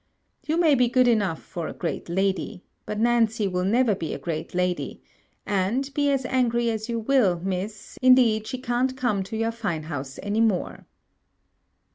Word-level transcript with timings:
You 0.47 0.57
may 0.59 0.73
be 0.73 0.87
good 0.89 1.07
enough 1.07 1.43
for 1.43 1.67
a 1.67 1.73
great 1.75 2.09
lady; 2.09 2.63
but 2.87 2.97
Nancy 2.99 3.47
will 3.47 3.63
never 3.63 3.93
be 3.93 4.15
a 4.15 4.17
great 4.17 4.55
lady; 4.55 4.99
and, 5.45 5.93
be 5.93 6.09
as 6.09 6.25
angry 6.25 6.71
as 6.71 6.89
you 6.89 6.97
will, 6.97 7.39
Miss, 7.41 7.99
indeed 8.01 8.47
she 8.47 8.57
can't 8.57 8.97
come 8.97 9.21
to 9.21 9.37
your 9.37 9.51
fine 9.51 9.83
house 9.83 10.17
any 10.23 10.41
more.' 10.41 10.87